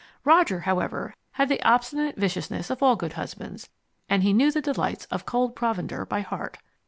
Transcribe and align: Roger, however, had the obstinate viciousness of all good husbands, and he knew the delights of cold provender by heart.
Roger, 0.25 0.61
however, 0.61 1.13
had 1.33 1.47
the 1.47 1.61
obstinate 1.61 2.17
viciousness 2.17 2.71
of 2.71 2.81
all 2.81 2.95
good 2.95 3.13
husbands, 3.13 3.69
and 4.09 4.23
he 4.23 4.33
knew 4.33 4.51
the 4.51 4.59
delights 4.59 5.05
of 5.11 5.27
cold 5.27 5.55
provender 5.55 6.07
by 6.07 6.21
heart. 6.21 6.57